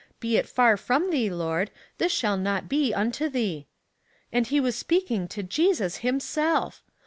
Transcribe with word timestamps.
Be 0.19 0.35
it 0.35 0.49
far 0.49 0.77
from 0.77 1.11
thee. 1.11 1.29
Lord; 1.29 1.69
this 1.99 2.11
shall 2.11 2.35
not 2.35 2.67
be 2.67 2.91
unto 2.91 3.29
thee.' 3.29 3.67
And 4.31 4.47
he 4.47 4.59
was 4.59 4.75
speak 4.75 5.11
in;:j 5.11 5.27
to 5.39 5.43
Jesus 5.47 5.97
himself! 5.97 6.81